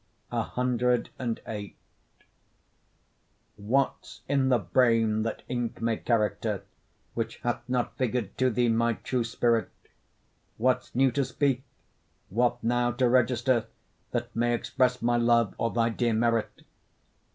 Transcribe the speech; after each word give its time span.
CVIII 0.31 1.73
What's 3.57 4.21
in 4.27 4.49
the 4.49 4.57
brain, 4.57 5.21
that 5.21 5.43
ink 5.47 5.79
may 5.79 5.97
character, 5.97 6.63
Which 7.13 7.37
hath 7.43 7.61
not 7.69 7.95
figur'd 7.99 8.35
to 8.39 8.49
thee 8.49 8.67
my 8.67 8.93
true 8.93 9.23
spirit? 9.23 9.69
What's 10.57 10.95
new 10.95 11.11
to 11.11 11.23
speak, 11.23 11.61
what 12.29 12.63
now 12.63 12.91
to 12.93 13.07
register, 13.07 13.67
That 14.09 14.35
may 14.35 14.55
express 14.55 15.03
my 15.03 15.17
love, 15.17 15.53
or 15.59 15.69
thy 15.69 15.89
dear 15.89 16.13
merit? 16.13 16.63